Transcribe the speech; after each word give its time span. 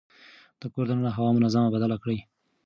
د 0.59 0.61
کور 0.73 0.85
دننه 0.89 1.11
هوا 1.17 1.29
منظم 1.37 1.63
بدله 1.75 1.97
کړئ. 2.03 2.19